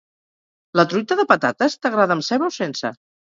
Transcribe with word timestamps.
La 0.79 0.85
truita 0.93 1.17
de 1.19 1.25
patates 1.33 1.77
t'agrada 1.87 2.17
amb 2.17 2.27
ceba 2.31 2.49
o 2.49 2.57
sense? 2.57 2.93